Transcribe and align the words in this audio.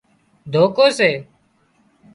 ڌوڪو 0.53 0.85
سي 0.97 1.11